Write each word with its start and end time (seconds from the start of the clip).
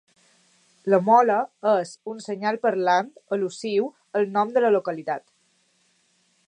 La 0.93 0.99
mola 1.09 1.35
és 1.71 1.91
un 2.13 2.23
senyal 2.27 2.57
parlant 2.65 3.13
al·lusiu 3.37 3.93
al 4.21 4.27
nom 4.39 4.55
de 4.57 4.65
la 4.67 4.75
localitat. 4.77 5.27